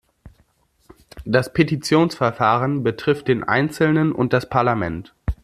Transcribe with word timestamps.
Das 1.25 1.53
Petitionsverfahren 1.53 2.81
betrifft 2.81 3.27
den 3.27 3.43
Einzelnen 3.43 4.11
und 4.13 4.33
das 4.33 4.49
Parlament. 4.49 5.13